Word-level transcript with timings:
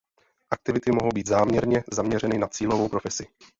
Aktivity 0.49 0.91
mohou 0.91 1.09
být 1.09 1.27
záměrně 1.27 1.83
zaměřeny 1.91 2.37
na 2.37 2.47
cílovou 2.47 2.89
profesi. 2.89 3.27